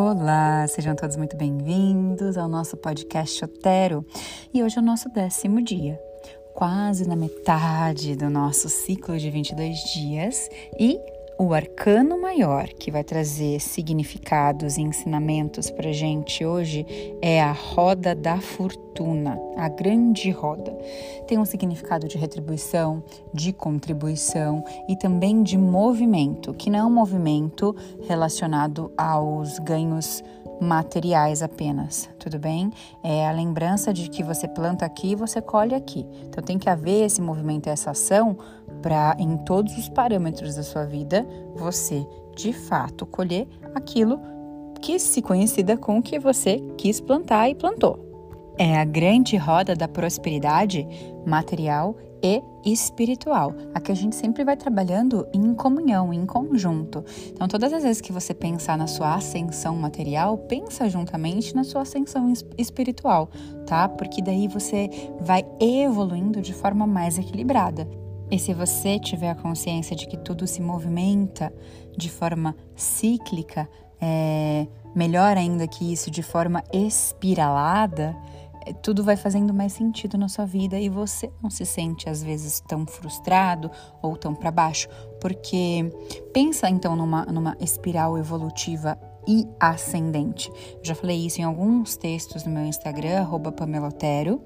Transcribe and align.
Olá, 0.00 0.64
sejam 0.68 0.94
todos 0.94 1.16
muito 1.16 1.36
bem-vindos 1.36 2.38
ao 2.38 2.48
nosso 2.48 2.76
podcast 2.76 3.44
Otero. 3.44 4.06
E 4.54 4.62
hoje 4.62 4.78
é 4.78 4.80
o 4.80 4.84
nosso 4.84 5.08
décimo 5.08 5.60
dia, 5.60 6.00
quase 6.54 7.04
na 7.04 7.16
metade 7.16 8.14
do 8.14 8.30
nosso 8.30 8.68
ciclo 8.68 9.18
de 9.18 9.28
22 9.28 9.76
dias 9.92 10.48
e 10.78 11.00
o 11.38 11.54
arcano 11.54 12.20
maior 12.20 12.66
que 12.66 12.90
vai 12.90 13.04
trazer 13.04 13.60
significados 13.60 14.76
e 14.76 14.82
ensinamentos 14.82 15.70
para 15.70 15.92
gente 15.92 16.44
hoje 16.44 16.84
é 17.22 17.40
a 17.40 17.52
roda 17.52 18.12
da 18.12 18.40
fortuna, 18.40 19.38
a 19.56 19.68
grande 19.68 20.32
roda. 20.32 20.76
Tem 21.28 21.38
um 21.38 21.44
significado 21.44 22.08
de 22.08 22.18
retribuição, 22.18 23.04
de 23.32 23.52
contribuição 23.52 24.64
e 24.88 24.96
também 24.96 25.44
de 25.44 25.56
movimento, 25.56 26.52
que 26.52 26.68
não 26.70 26.78
é 26.80 26.84
um 26.84 26.90
movimento 26.90 27.74
relacionado 28.08 28.90
aos 28.98 29.60
ganhos 29.60 30.24
materiais 30.60 31.40
apenas, 31.40 32.10
tudo 32.18 32.36
bem? 32.36 32.72
É 33.00 33.28
a 33.28 33.32
lembrança 33.32 33.92
de 33.92 34.10
que 34.10 34.24
você 34.24 34.48
planta 34.48 34.84
aqui 34.84 35.14
você 35.14 35.40
colhe 35.40 35.72
aqui. 35.72 36.04
Então 36.24 36.42
tem 36.42 36.58
que 36.58 36.68
haver 36.68 37.06
esse 37.06 37.22
movimento, 37.22 37.68
essa 37.68 37.92
ação 37.92 38.36
para 38.82 39.16
em 39.18 39.36
todos 39.38 39.76
os 39.76 39.88
parâmetros 39.88 40.54
da 40.56 40.62
sua 40.62 40.84
vida 40.84 41.26
você 41.56 42.06
de 42.36 42.52
fato 42.52 43.04
colher 43.04 43.46
aquilo 43.74 44.20
que 44.80 44.98
se 44.98 45.20
conhecida 45.20 45.76
com 45.76 45.98
o 45.98 46.02
que 46.02 46.18
você 46.18 46.62
quis 46.76 47.00
plantar 47.00 47.48
e 47.48 47.54
plantou. 47.54 48.08
É 48.56 48.76
a 48.76 48.84
grande 48.84 49.36
roda 49.36 49.74
da 49.74 49.86
prosperidade 49.86 50.86
material 51.26 51.96
e 52.22 52.42
espiritual, 52.64 53.54
a 53.72 53.80
que 53.80 53.92
a 53.92 53.94
gente 53.94 54.16
sempre 54.16 54.44
vai 54.44 54.56
trabalhando 54.56 55.26
em 55.32 55.54
comunhão, 55.54 56.12
em 56.12 56.26
conjunto. 56.26 57.04
Então, 57.28 57.46
todas 57.46 57.72
as 57.72 57.84
vezes 57.84 58.00
que 58.00 58.12
você 58.12 58.34
pensar 58.34 58.76
na 58.76 58.88
sua 58.88 59.14
ascensão 59.14 59.76
material, 59.76 60.36
pensa 60.36 60.88
juntamente 60.88 61.54
na 61.54 61.62
sua 61.62 61.82
ascensão 61.82 62.32
espiritual, 62.56 63.30
tá? 63.66 63.88
Porque 63.88 64.20
daí 64.20 64.48
você 64.48 64.90
vai 65.20 65.44
evoluindo 65.60 66.40
de 66.40 66.52
forma 66.52 66.86
mais 66.86 67.16
equilibrada. 67.18 67.88
E 68.30 68.38
se 68.38 68.52
você 68.52 68.98
tiver 68.98 69.30
a 69.30 69.34
consciência 69.34 69.96
de 69.96 70.06
que 70.06 70.16
tudo 70.16 70.46
se 70.46 70.60
movimenta 70.60 71.52
de 71.96 72.10
forma 72.10 72.54
cíclica, 72.76 73.68
é, 74.00 74.66
melhor 74.94 75.36
ainda 75.36 75.66
que 75.66 75.92
isso, 75.92 76.10
de 76.10 76.22
forma 76.22 76.62
espiralada, 76.72 78.14
é, 78.66 78.72
tudo 78.74 79.02
vai 79.02 79.16
fazendo 79.16 79.54
mais 79.54 79.72
sentido 79.72 80.18
na 80.18 80.28
sua 80.28 80.44
vida 80.44 80.78
e 80.78 80.90
você 80.90 81.30
não 81.42 81.48
se 81.48 81.64
sente 81.64 82.08
às 82.08 82.22
vezes 82.22 82.60
tão 82.60 82.86
frustrado 82.86 83.70
ou 84.02 84.14
tão 84.14 84.34
para 84.34 84.50
baixo, 84.50 84.88
porque 85.20 85.90
pensa 86.32 86.68
então 86.68 86.96
numa, 86.96 87.24
numa 87.26 87.56
espiral 87.60 88.18
evolutiva 88.18 88.98
e 89.28 89.46
ascendente. 89.60 90.48
Eu 90.48 90.84
já 90.84 90.94
falei 90.94 91.26
isso 91.26 91.38
em 91.38 91.44
alguns 91.44 91.96
textos 91.96 92.44
no 92.44 92.50
meu 92.50 92.64
Instagram, 92.64 93.26
@pamelotero, 93.54 94.40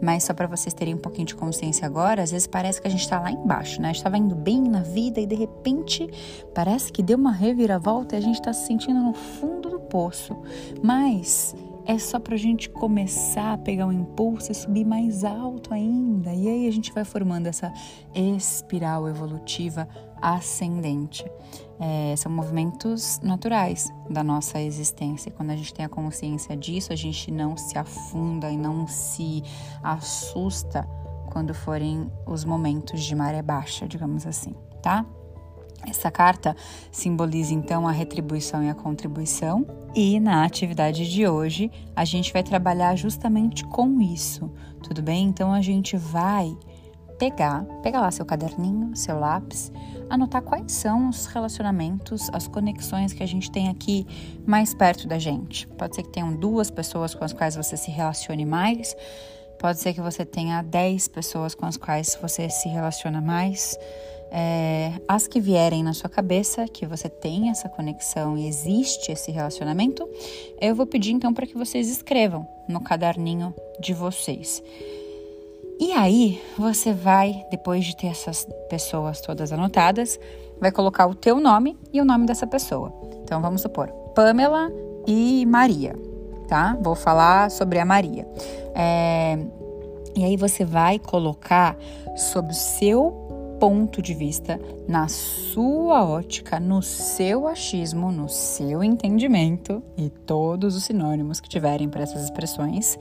mas 0.00 0.24
só 0.24 0.32
para 0.32 0.46
vocês 0.46 0.72
terem 0.72 0.94
um 0.94 0.98
pouquinho 0.98 1.26
de 1.26 1.34
consciência 1.34 1.86
agora, 1.86 2.22
às 2.22 2.30
vezes 2.30 2.46
parece 2.46 2.80
que 2.80 2.88
a 2.88 2.90
gente 2.90 3.02
está 3.02 3.20
lá 3.20 3.30
embaixo, 3.30 3.80
né? 3.82 3.88
A 3.88 3.92
gente 3.92 3.98
estava 3.98 4.16
indo 4.16 4.34
bem 4.34 4.62
na 4.62 4.80
vida 4.80 5.20
e 5.20 5.26
de 5.26 5.34
repente 5.34 6.08
parece 6.54 6.90
que 6.90 7.02
deu 7.02 7.18
uma 7.18 7.32
reviravolta 7.32 8.14
e 8.14 8.18
a 8.18 8.22
gente 8.22 8.36
está 8.36 8.54
se 8.54 8.66
sentindo 8.66 9.00
no 9.00 9.12
fundo 9.12 9.68
do 9.68 9.80
poço. 9.80 10.34
Mas 10.82 11.54
é 11.86 11.98
só 11.98 12.18
para 12.18 12.34
a 12.34 12.38
gente 12.38 12.70
começar 12.70 13.54
a 13.54 13.58
pegar 13.58 13.86
um 13.86 13.92
impulso 13.92 14.52
e 14.52 14.54
subir 14.54 14.84
mais 14.84 15.24
alto 15.24 15.74
ainda. 15.74 16.32
E 16.32 16.48
aí 16.48 16.68
a 16.68 16.70
gente 16.70 16.92
vai 16.92 17.04
formando 17.04 17.46
essa 17.46 17.72
espiral 18.14 19.08
evolutiva 19.08 19.88
ascendente. 20.20 21.24
É, 21.80 22.14
são 22.16 22.30
movimentos 22.30 23.18
naturais 23.22 23.92
da 24.08 24.22
nossa 24.22 24.60
existência. 24.60 25.28
E 25.28 25.32
quando 25.32 25.50
a 25.50 25.56
gente 25.56 25.74
tem 25.74 25.84
a 25.84 25.88
consciência 25.88 26.56
disso, 26.56 26.92
a 26.92 26.96
gente 26.96 27.30
não 27.30 27.56
se 27.56 27.76
afunda 27.76 28.48
e 28.48 28.56
não 28.56 28.86
se 28.86 29.42
assusta 29.82 30.88
quando 31.32 31.52
forem 31.52 32.10
os 32.26 32.44
momentos 32.44 33.02
de 33.02 33.14
maré 33.14 33.42
baixa, 33.42 33.88
digamos 33.88 34.26
assim, 34.26 34.54
tá? 34.82 35.04
Essa 35.86 36.10
carta 36.10 36.56
simboliza 36.90 37.52
então 37.52 37.86
a 37.86 37.92
retribuição 37.92 38.62
e 38.62 38.68
a 38.68 38.74
contribuição, 38.74 39.66
e 39.94 40.18
na 40.20 40.44
atividade 40.44 41.10
de 41.10 41.26
hoje 41.26 41.70
a 41.94 42.04
gente 42.04 42.32
vai 42.32 42.42
trabalhar 42.42 42.96
justamente 42.96 43.64
com 43.64 44.00
isso, 44.00 44.50
tudo 44.82 45.02
bem? 45.02 45.26
Então 45.26 45.52
a 45.52 45.60
gente 45.60 45.96
vai 45.96 46.56
pegar, 47.18 47.64
pegar 47.82 48.00
lá 48.00 48.10
seu 48.10 48.24
caderninho, 48.24 48.96
seu 48.96 49.18
lápis, 49.18 49.70
anotar 50.10 50.42
quais 50.42 50.72
são 50.72 51.08
os 51.08 51.26
relacionamentos, 51.26 52.28
as 52.32 52.48
conexões 52.48 53.12
que 53.12 53.22
a 53.22 53.26
gente 53.26 53.50
tem 53.50 53.68
aqui 53.68 54.06
mais 54.44 54.74
perto 54.74 55.06
da 55.06 55.18
gente. 55.18 55.68
Pode 55.68 55.94
ser 55.94 56.02
que 56.02 56.10
tenham 56.10 56.34
duas 56.34 56.70
pessoas 56.70 57.14
com 57.14 57.24
as 57.24 57.32
quais 57.32 57.54
você 57.54 57.76
se 57.76 57.90
relacione 57.90 58.44
mais, 58.44 58.96
pode 59.58 59.78
ser 59.78 59.94
que 59.94 60.00
você 60.00 60.24
tenha 60.24 60.62
dez 60.62 61.06
pessoas 61.06 61.54
com 61.54 61.64
as 61.64 61.76
quais 61.76 62.18
você 62.20 62.50
se 62.50 62.68
relaciona 62.68 63.20
mais. 63.20 63.78
É, 64.34 64.94
as 65.06 65.28
que 65.28 65.38
vierem 65.38 65.82
na 65.82 65.92
sua 65.92 66.08
cabeça, 66.08 66.66
que 66.66 66.86
você 66.86 67.06
tem 67.06 67.50
essa 67.50 67.68
conexão 67.68 68.38
e 68.38 68.48
existe 68.48 69.12
esse 69.12 69.30
relacionamento, 69.30 70.08
eu 70.58 70.74
vou 70.74 70.86
pedir 70.86 71.12
então 71.12 71.34
para 71.34 71.46
que 71.46 71.54
vocês 71.54 71.90
escrevam 71.90 72.48
no 72.66 72.80
caderninho 72.80 73.54
de 73.78 73.92
vocês. 73.92 74.62
E 75.78 75.92
aí, 75.92 76.40
você 76.56 76.94
vai, 76.94 77.44
depois 77.50 77.84
de 77.84 77.94
ter 77.94 78.06
essas 78.06 78.46
pessoas 78.70 79.20
todas 79.20 79.52
anotadas, 79.52 80.18
vai 80.58 80.72
colocar 80.72 81.06
o 81.06 81.14
teu 81.14 81.38
nome 81.38 81.76
e 81.92 82.00
o 82.00 82.04
nome 82.04 82.24
dessa 82.24 82.46
pessoa. 82.46 82.90
Então, 83.22 83.42
vamos 83.42 83.60
supor, 83.60 83.88
Pamela 84.14 84.72
e 85.06 85.44
Maria, 85.44 85.94
tá? 86.48 86.78
Vou 86.80 86.94
falar 86.94 87.50
sobre 87.50 87.78
a 87.78 87.84
Maria. 87.84 88.26
É, 88.74 89.38
e 90.16 90.24
aí 90.24 90.36
você 90.38 90.64
vai 90.64 90.98
colocar 90.98 91.76
sobre 92.16 92.52
o 92.52 92.56
seu 92.56 93.31
ponto 93.62 94.02
de 94.02 94.12
vista, 94.12 94.60
na 94.88 95.06
sua 95.06 96.04
ótica, 96.04 96.58
no 96.58 96.82
seu 96.82 97.46
achismo, 97.46 98.10
no 98.10 98.28
seu 98.28 98.82
entendimento 98.82 99.80
e 99.96 100.10
todos 100.10 100.74
os 100.74 100.82
sinônimos 100.82 101.38
que 101.38 101.48
tiverem 101.48 101.88
para 101.88 102.02
essas 102.02 102.24
expressões, 102.24 102.98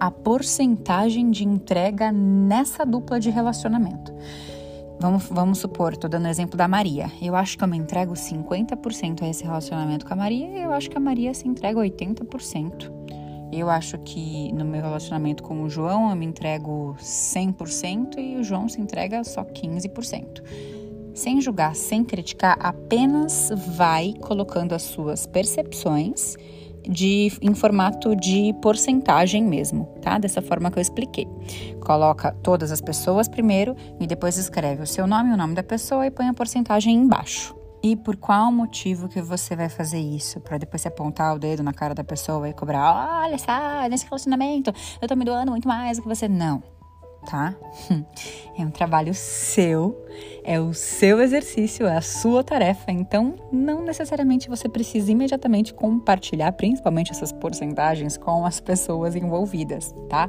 a 0.00 0.10
porcentagem 0.10 1.30
de 1.30 1.44
entrega 1.44 2.10
nessa 2.10 2.86
dupla 2.86 3.20
de 3.20 3.28
relacionamento. 3.28 4.10
Vamos, 4.98 5.24
vamos 5.24 5.58
supor, 5.58 5.92
estou 5.92 6.08
dando 6.08 6.24
o 6.24 6.28
exemplo 6.28 6.56
da 6.56 6.66
Maria. 6.66 7.12
Eu 7.20 7.36
acho 7.36 7.58
que 7.58 7.64
eu 7.64 7.68
me 7.68 7.76
entrego 7.76 8.14
50% 8.14 9.20
a 9.20 9.28
esse 9.28 9.44
relacionamento 9.44 10.06
com 10.06 10.14
a 10.14 10.16
Maria 10.16 10.48
e 10.48 10.62
eu 10.62 10.72
acho 10.72 10.88
que 10.88 10.96
a 10.96 11.00
Maria 11.00 11.34
se 11.34 11.46
entrega 11.46 11.78
80%. 11.78 12.90
Eu 13.52 13.68
acho 13.68 13.98
que 13.98 14.52
no 14.52 14.64
meu 14.64 14.80
relacionamento 14.80 15.42
com 15.42 15.62
o 15.62 15.70
João 15.70 16.10
eu 16.10 16.16
me 16.16 16.24
entrego 16.24 16.96
100% 17.00 18.18
e 18.18 18.36
o 18.36 18.44
João 18.44 18.68
se 18.68 18.80
entrega 18.80 19.24
só 19.24 19.44
15%. 19.44 20.42
Sem 21.14 21.40
julgar, 21.40 21.74
sem 21.74 22.04
criticar, 22.04 22.56
apenas 22.60 23.50
vai 23.76 24.14
colocando 24.20 24.72
as 24.72 24.82
suas 24.82 25.26
percepções 25.26 26.36
de, 26.88 27.32
em 27.42 27.54
formato 27.54 28.14
de 28.14 28.54
porcentagem 28.62 29.44
mesmo, 29.44 29.86
tá? 30.00 30.18
Dessa 30.18 30.40
forma 30.40 30.70
que 30.70 30.78
eu 30.78 30.82
expliquei. 30.82 31.26
Coloca 31.80 32.32
todas 32.42 32.70
as 32.70 32.80
pessoas 32.80 33.28
primeiro 33.28 33.76
e 33.98 34.06
depois 34.06 34.38
escreve 34.38 34.82
o 34.82 34.86
seu 34.86 35.06
nome, 35.06 35.32
o 35.32 35.36
nome 35.36 35.54
da 35.54 35.62
pessoa 35.62 36.06
e 36.06 36.10
põe 36.10 36.28
a 36.28 36.34
porcentagem 36.34 36.94
embaixo. 36.94 37.59
E 37.82 37.96
por 37.96 38.16
qual 38.16 38.52
motivo 38.52 39.08
que 39.08 39.22
você 39.22 39.56
vai 39.56 39.68
fazer 39.68 39.98
isso? 39.98 40.38
Para 40.40 40.58
depois 40.58 40.82
você 40.82 40.88
apontar 40.88 41.34
o 41.34 41.38
dedo 41.38 41.62
na 41.62 41.72
cara 41.72 41.94
da 41.94 42.04
pessoa 42.04 42.48
e 42.48 42.52
cobrar, 42.52 43.22
olha 43.22 43.38
só, 43.38 43.88
nesse 43.88 44.04
relacionamento 44.04 44.72
eu 45.00 45.08
tô 45.08 45.16
me 45.16 45.24
doando 45.24 45.50
muito 45.50 45.66
mais 45.66 45.96
do 45.96 46.02
que 46.02 46.08
você. 46.08 46.28
Não 46.28 46.62
tá? 47.26 47.54
É 48.58 48.62
um 48.62 48.70
trabalho 48.70 49.14
seu, 49.14 49.96
é 50.44 50.60
o 50.60 50.74
seu 50.74 51.18
exercício, 51.22 51.86
é 51.86 51.96
a 51.96 52.02
sua 52.02 52.44
tarefa, 52.44 52.92
então 52.92 53.36
não 53.50 53.82
necessariamente 53.82 54.50
você 54.50 54.68
precisa 54.68 55.10
imediatamente 55.10 55.72
compartilhar, 55.72 56.52
principalmente 56.52 57.10
essas 57.10 57.32
porcentagens, 57.32 58.18
com 58.18 58.44
as 58.44 58.60
pessoas 58.60 59.16
envolvidas, 59.16 59.94
tá? 60.10 60.28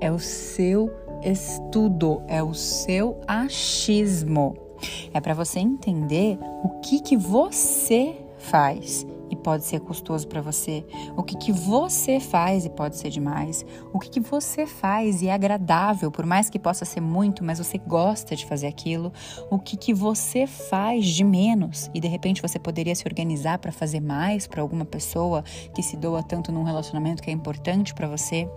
É 0.00 0.12
o 0.12 0.18
seu 0.20 0.94
estudo, 1.24 2.22
é 2.28 2.40
o 2.40 2.54
seu 2.54 3.20
achismo. 3.26 4.65
É 5.12 5.20
para 5.20 5.34
você 5.34 5.60
entender 5.60 6.38
o 6.62 6.80
que 6.80 7.00
que 7.00 7.16
você 7.16 8.16
faz 8.38 9.06
e 9.30 9.36
pode 9.36 9.64
ser 9.64 9.80
custoso 9.80 10.26
para 10.28 10.40
você, 10.40 10.84
o 11.16 11.22
que, 11.22 11.36
que 11.36 11.52
você 11.52 12.20
faz 12.20 12.64
e 12.64 12.70
pode 12.70 12.96
ser 12.96 13.10
demais, 13.10 13.64
o 13.92 13.98
que, 13.98 14.08
que 14.08 14.20
você 14.20 14.66
faz 14.66 15.22
e 15.22 15.28
é 15.28 15.32
agradável, 15.32 16.10
por 16.10 16.24
mais 16.24 16.48
que 16.48 16.58
possa 16.58 16.84
ser 16.84 17.00
muito, 17.00 17.44
mas 17.44 17.58
você 17.58 17.78
gosta 17.78 18.36
de 18.36 18.46
fazer 18.46 18.66
aquilo, 18.66 19.12
o 19.50 19.58
que, 19.58 19.76
que 19.76 19.92
você 19.92 20.46
faz 20.46 21.06
de 21.06 21.24
menos 21.24 21.90
e 21.94 22.00
de 22.00 22.08
repente 22.08 22.42
você 22.42 22.58
poderia 22.58 22.94
se 22.94 23.06
organizar 23.06 23.58
para 23.58 23.72
fazer 23.72 24.00
mais 24.00 24.46
para 24.46 24.62
alguma 24.62 24.84
pessoa 24.84 25.42
que 25.74 25.82
se 25.82 25.96
doa 25.96 26.22
tanto 26.22 26.52
num 26.52 26.62
relacionamento 26.62 27.22
que 27.22 27.30
é 27.30 27.32
importante 27.32 27.94
para 27.94 28.06
você. 28.06 28.48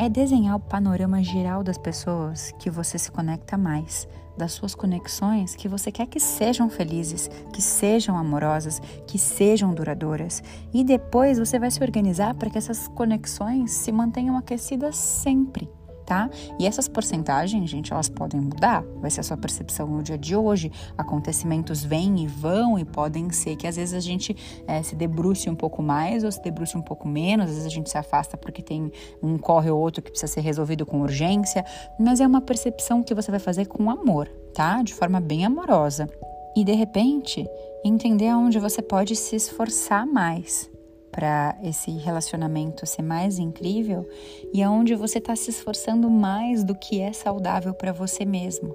É 0.00 0.08
desenhar 0.08 0.54
o 0.54 0.60
panorama 0.60 1.20
geral 1.24 1.64
das 1.64 1.76
pessoas 1.76 2.52
que 2.60 2.70
você 2.70 2.96
se 2.96 3.10
conecta 3.10 3.58
mais 3.58 4.06
das 4.36 4.52
suas 4.52 4.72
conexões 4.72 5.56
que 5.56 5.66
você 5.66 5.90
quer 5.90 6.06
que 6.06 6.20
sejam 6.20 6.70
felizes, 6.70 7.28
que 7.52 7.60
sejam 7.60 8.16
amorosas, 8.16 8.80
que 9.08 9.18
sejam 9.18 9.74
duradouras. 9.74 10.40
E 10.72 10.84
depois 10.84 11.40
você 11.40 11.58
vai 11.58 11.72
se 11.72 11.82
organizar 11.82 12.32
para 12.34 12.48
que 12.48 12.56
essas 12.56 12.86
conexões 12.86 13.72
se 13.72 13.90
mantenham 13.90 14.36
aquecidas 14.36 14.94
sempre 14.94 15.68
tá? 16.08 16.30
E 16.58 16.66
essas 16.66 16.88
porcentagens, 16.88 17.68
gente, 17.68 17.92
elas 17.92 18.08
podem 18.08 18.40
mudar. 18.40 18.82
Vai 18.96 19.10
ser 19.10 19.20
a 19.20 19.22
sua 19.22 19.36
percepção 19.36 19.86
no 19.86 20.02
dia 20.02 20.16
de 20.16 20.34
hoje. 20.34 20.72
Acontecimentos 20.96 21.84
vêm 21.84 22.20
e 22.20 22.26
vão 22.26 22.78
e 22.78 22.84
podem 22.84 23.28
ser 23.28 23.56
que 23.56 23.66
às 23.66 23.76
vezes 23.76 23.92
a 23.92 24.00
gente 24.00 24.34
é, 24.66 24.82
se 24.82 24.96
debruce 24.96 25.50
um 25.50 25.54
pouco 25.54 25.82
mais 25.82 26.24
ou 26.24 26.32
se 26.32 26.42
debruce 26.42 26.78
um 26.78 26.80
pouco 26.80 27.06
menos. 27.06 27.44
Às 27.44 27.50
vezes 27.50 27.66
a 27.66 27.70
gente 27.70 27.90
se 27.90 27.98
afasta 27.98 28.38
porque 28.38 28.62
tem 28.62 28.90
um 29.22 29.36
corre 29.36 29.70
ou 29.70 29.78
outro 29.78 30.00
que 30.00 30.10
precisa 30.10 30.32
ser 30.32 30.40
resolvido 30.40 30.86
com 30.86 31.02
urgência. 31.02 31.62
Mas 32.00 32.20
é 32.20 32.26
uma 32.26 32.40
percepção 32.40 33.02
que 33.02 33.14
você 33.14 33.30
vai 33.30 33.40
fazer 33.40 33.66
com 33.66 33.90
amor, 33.90 34.28
tá? 34.54 34.82
De 34.82 34.94
forma 34.94 35.20
bem 35.20 35.44
amorosa. 35.44 36.08
E 36.56 36.64
de 36.64 36.72
repente, 36.72 37.46
entender 37.84 38.28
aonde 38.28 38.58
você 38.58 38.80
pode 38.80 39.14
se 39.14 39.36
esforçar 39.36 40.06
mais 40.06 40.70
para 41.18 41.58
esse 41.64 41.90
relacionamento 41.90 42.86
ser 42.86 43.02
mais 43.02 43.40
incrível 43.40 44.08
e 44.54 44.62
aonde 44.62 44.94
você 44.94 45.18
está 45.18 45.34
se 45.34 45.50
esforçando 45.50 46.08
mais 46.08 46.62
do 46.62 46.76
que 46.76 47.00
é 47.00 47.12
saudável 47.12 47.74
para 47.74 47.92
você 47.92 48.24
mesmo, 48.24 48.72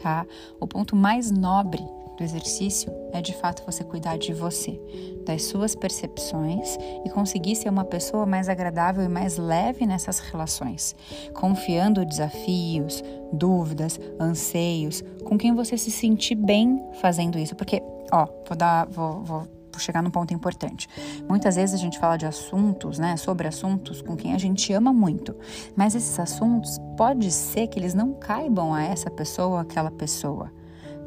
tá? 0.00 0.24
O 0.60 0.66
ponto 0.68 0.94
mais 0.94 1.32
nobre 1.32 1.82
do 2.16 2.22
exercício 2.22 2.88
é 3.12 3.20
de 3.20 3.34
fato 3.34 3.64
você 3.66 3.82
cuidar 3.82 4.16
de 4.16 4.32
você, 4.32 4.80
das 5.26 5.42
suas 5.42 5.74
percepções 5.74 6.78
e 7.04 7.10
conseguir 7.10 7.56
ser 7.56 7.68
uma 7.68 7.84
pessoa 7.84 8.24
mais 8.24 8.48
agradável 8.48 9.02
e 9.02 9.08
mais 9.08 9.36
leve 9.36 9.84
nessas 9.84 10.20
relações, 10.20 10.94
confiando 11.34 12.06
desafios, 12.06 13.02
dúvidas, 13.32 13.98
anseios, 14.20 15.02
com 15.24 15.36
quem 15.36 15.52
você 15.52 15.76
se 15.76 15.90
sentir 15.90 16.36
bem 16.36 16.80
fazendo 17.00 17.40
isso, 17.40 17.56
porque, 17.56 17.82
ó, 18.12 18.28
vou 18.46 18.56
dar, 18.56 18.86
vou, 18.86 19.24
vou 19.24 19.61
chegar 19.80 20.02
num 20.02 20.10
ponto 20.10 20.32
importante. 20.34 20.88
Muitas 21.28 21.56
vezes 21.56 21.74
a 21.74 21.78
gente 21.78 21.98
fala 21.98 22.16
de 22.16 22.26
assuntos, 22.26 22.98
né, 22.98 23.16
sobre 23.16 23.48
assuntos 23.48 24.02
com 24.02 24.16
quem 24.16 24.34
a 24.34 24.38
gente 24.38 24.72
ama 24.72 24.92
muito, 24.92 25.34
mas 25.76 25.94
esses 25.94 26.18
assuntos 26.18 26.78
pode 26.96 27.30
ser 27.30 27.66
que 27.68 27.78
eles 27.78 27.94
não 27.94 28.14
caibam 28.14 28.74
a 28.74 28.82
essa 28.82 29.10
pessoa 29.10 29.48
ou 29.48 29.56
aquela 29.58 29.90
pessoa. 29.90 30.52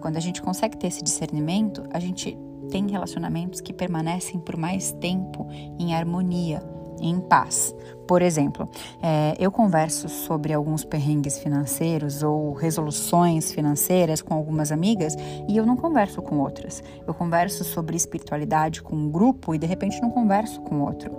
Quando 0.02 0.18
a 0.18 0.20
gente 0.20 0.42
consegue 0.42 0.78
ter 0.78 0.88
esse 0.88 1.04
discernimento, 1.04 1.84
a 1.92 2.00
gente 2.00 2.38
tem 2.70 2.90
relacionamentos 2.90 3.62
que 3.62 3.74
permanecem 3.74 4.40
por 4.40 4.58
mais 4.58 4.92
tempo 4.94 5.48
em 5.80 5.94
harmonia, 5.94 6.62
em 7.00 7.20
paz. 7.20 7.76
Por 8.08 8.22
exemplo, 8.22 8.70
é, 9.02 9.36
eu 9.40 9.52
converso 9.52 10.08
sobre 10.08 10.54
alguns 10.54 10.84
perrengues 10.84 11.40
financeiros 11.40 12.22
ou 12.22 12.54
resoluções 12.54 13.52
financeiras 13.52 14.22
com 14.22 14.34
algumas 14.34 14.72
amigas 14.72 15.16
e 15.48 15.58
eu 15.58 15.66
não 15.66 15.76
converso 15.76 16.22
com 16.22 16.40
outras. 16.40 16.84
Eu 17.08 17.14
converso 17.14 17.64
sobre 17.64 17.96
espiritualidade 17.96 18.82
com 18.82 18.96
um 18.96 19.10
grupo 19.10 19.56
e 19.56 19.58
de 19.58 19.66
repente 19.66 20.02
não 20.02 20.12
converso 20.12 20.62
com 20.62 20.82
outro. 20.82 21.12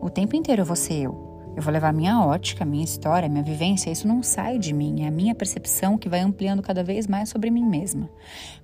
O 0.00 0.08
tempo 0.08 0.34
inteiro 0.34 0.64
vou 0.64 0.76
ser 0.76 1.02
eu. 1.02 1.31
Eu 1.54 1.62
vou 1.62 1.70
levar 1.70 1.92
minha 1.92 2.24
ótica, 2.24 2.64
minha 2.64 2.84
história, 2.84 3.28
minha 3.28 3.44
vivência, 3.44 3.90
isso 3.90 4.08
não 4.08 4.22
sai 4.22 4.58
de 4.58 4.72
mim, 4.72 5.04
é 5.04 5.08
a 5.08 5.10
minha 5.10 5.34
percepção 5.34 5.98
que 5.98 6.08
vai 6.08 6.20
ampliando 6.20 6.62
cada 6.62 6.82
vez 6.82 7.06
mais 7.06 7.28
sobre 7.28 7.50
mim 7.50 7.64
mesma. 7.64 8.08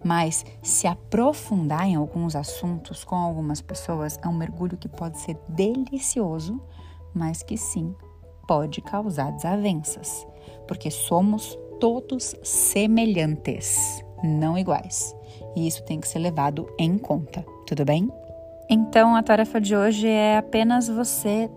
Mas 0.02 0.44
se 0.62 0.86
aprofundar 0.86 1.86
em 1.86 1.96
alguns 1.96 2.34
assuntos 2.34 3.04
com 3.04 3.14
algumas 3.14 3.60
pessoas 3.60 4.18
é 4.24 4.26
um 4.26 4.34
mergulho 4.34 4.78
que 4.78 4.88
pode 4.88 5.18
ser 5.18 5.36
delicioso, 5.48 6.58
mas 7.14 7.42
que 7.42 7.58
sim 7.58 7.94
pode 8.46 8.80
causar 8.80 9.32
desavenças, 9.32 10.26
porque 10.66 10.90
somos 10.90 11.58
todos 11.78 12.34
semelhantes, 12.42 14.02
não 14.24 14.56
iguais. 14.56 15.14
E 15.54 15.66
isso 15.66 15.84
tem 15.84 16.00
que 16.00 16.08
ser 16.08 16.20
levado 16.20 16.66
em 16.78 16.96
conta, 16.96 17.44
tudo 17.66 17.84
bem? 17.84 18.10
Então 18.70 19.14
a 19.14 19.22
tarefa 19.22 19.60
de 19.60 19.76
hoje 19.76 20.08
é 20.08 20.38
apenas 20.38 20.88
você 20.88 21.50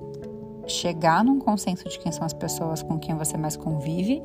chegar 0.67 1.23
num 1.23 1.39
consenso 1.39 1.87
de 1.89 1.99
quem 1.99 2.11
são 2.11 2.25
as 2.25 2.33
pessoas 2.33 2.81
com 2.83 2.99
quem 2.99 3.15
você 3.15 3.37
mais 3.37 3.55
convive 3.55 4.21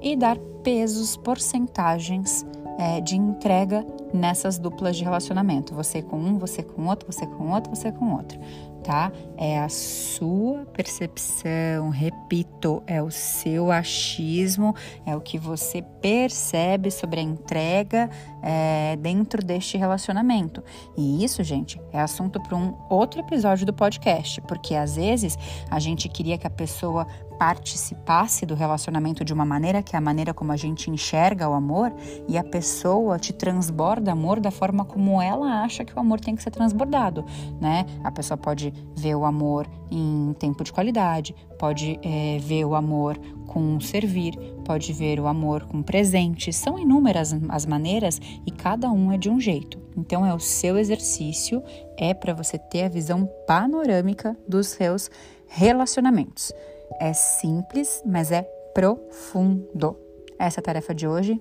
e 0.00 0.16
dar 0.16 0.38
pesos, 0.62 1.16
porcentagens 1.16 2.44
é, 2.78 3.00
de 3.00 3.16
entrega 3.16 3.84
nessas 4.12 4.58
duplas 4.58 4.96
de 4.96 5.04
relacionamento. 5.04 5.74
Você 5.74 6.02
com 6.02 6.18
um, 6.18 6.38
você 6.38 6.62
com 6.62 6.86
outro, 6.86 7.10
você 7.10 7.26
com 7.26 7.50
outro, 7.50 7.74
você 7.74 7.92
com 7.92 8.14
outro 8.14 8.38
tá? 8.86 9.10
É 9.36 9.58
a 9.58 9.68
sua 9.68 10.64
percepção, 10.66 11.90
repito, 11.90 12.82
é 12.86 13.02
o 13.02 13.10
seu 13.10 13.72
achismo, 13.72 14.74
é 15.04 15.14
o 15.16 15.20
que 15.20 15.36
você 15.36 15.82
percebe 16.00 16.92
sobre 16.92 17.18
a 17.18 17.22
entrega 17.22 18.08
é, 18.40 18.96
dentro 18.96 19.44
deste 19.44 19.76
relacionamento. 19.76 20.62
E 20.96 21.24
isso, 21.24 21.42
gente, 21.42 21.80
é 21.92 22.00
assunto 22.00 22.40
para 22.40 22.56
um 22.56 22.74
outro 22.88 23.20
episódio 23.20 23.66
do 23.66 23.72
podcast, 23.72 24.40
porque 24.42 24.76
às 24.76 24.94
vezes 24.94 25.36
a 25.68 25.80
gente 25.80 26.08
queria 26.08 26.38
que 26.38 26.46
a 26.46 26.50
pessoa 26.50 27.08
participasse 27.38 28.44
do 28.46 28.54
relacionamento 28.54 29.24
de 29.24 29.32
uma 29.32 29.44
maneira 29.44 29.82
que 29.82 29.94
é 29.94 29.98
a 29.98 30.02
maneira 30.02 30.32
como 30.32 30.52
a 30.52 30.56
gente 30.56 30.90
enxerga 30.90 31.48
o 31.48 31.52
amor 31.52 31.92
e 32.28 32.36
a 32.36 32.44
pessoa 32.44 33.18
te 33.18 33.32
transborda 33.32 34.12
amor 34.12 34.40
da 34.40 34.50
forma 34.50 34.84
como 34.84 35.20
ela 35.20 35.62
acha 35.62 35.84
que 35.84 35.94
o 35.94 36.00
amor 36.00 36.20
tem 36.20 36.34
que 36.34 36.42
ser 36.42 36.50
transbordado, 36.50 37.24
né? 37.60 37.84
A 38.02 38.10
pessoa 38.10 38.36
pode 38.36 38.72
ver 38.96 39.14
o 39.14 39.24
amor 39.24 39.68
em 39.90 40.34
tempo 40.38 40.64
de 40.64 40.72
qualidade, 40.72 41.34
pode 41.58 41.98
é, 42.02 42.38
ver 42.38 42.64
o 42.64 42.74
amor 42.74 43.18
com 43.46 43.78
servir, 43.80 44.34
pode 44.64 44.92
ver 44.92 45.20
o 45.20 45.26
amor 45.26 45.64
com 45.64 45.82
presente. 45.82 46.52
São 46.52 46.78
inúmeras 46.78 47.34
as 47.48 47.64
maneiras 47.64 48.20
e 48.46 48.50
cada 48.50 48.90
um 48.90 49.12
é 49.12 49.18
de 49.18 49.30
um 49.30 49.40
jeito. 49.40 49.78
Então 49.96 50.26
é 50.26 50.34
o 50.34 50.40
seu 50.40 50.76
exercício, 50.76 51.62
é 51.96 52.12
para 52.12 52.34
você 52.34 52.58
ter 52.58 52.84
a 52.84 52.88
visão 52.88 53.28
panorâmica 53.46 54.36
dos 54.46 54.68
seus 54.68 55.10
relacionamentos. 55.46 56.52
É 57.00 57.12
simples, 57.12 58.02
mas 58.04 58.32
é 58.32 58.42
profundo. 58.74 59.96
Essa 60.38 60.60
é 60.60 60.62
a 60.62 60.64
tarefa 60.64 60.94
de 60.94 61.06
hoje. 61.06 61.40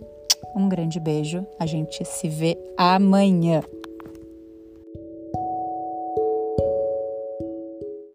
Um 0.56 0.70
grande 0.70 1.00
beijo. 1.00 1.46
A 1.60 1.66
gente 1.66 2.04
se 2.06 2.30
vê 2.30 2.58
amanhã. 2.78 3.62